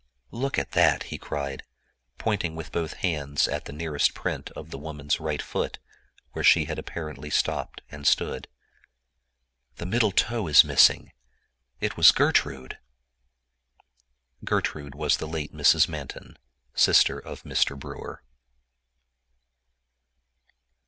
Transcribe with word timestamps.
"Look 0.31 0.57
at 0.57 0.71
that!" 0.71 1.03
he 1.13 1.19
cried, 1.19 1.61
pointing 2.17 2.55
with 2.55 2.71
both 2.71 2.93
hands 3.05 3.47
at 3.47 3.65
the 3.65 3.71
nearest 3.71 4.15
print 4.15 4.49
of 4.55 4.71
the 4.71 4.79
woman's 4.79 5.19
right 5.19 5.39
foot, 5.43 5.77
where 6.31 6.43
she 6.43 6.65
had 6.65 6.79
apparently 6.79 7.29
stopped 7.29 7.81
and 7.91 8.07
stood. 8.07 8.47
"The 9.75 9.85
middle 9.85 10.11
toe 10.11 10.47
is 10.47 10.63
missing—it 10.63 11.97
was 11.97 12.11
Gertrude!" 12.11 12.79
Gertrude 14.43 14.95
was 14.95 15.17
the 15.17 15.27
late 15.27 15.53
Mrs. 15.53 15.87
Manton, 15.87 16.39
sister 16.73 17.21
to 17.21 17.27
Mr. 17.43 17.77
Brewer. 17.77 18.23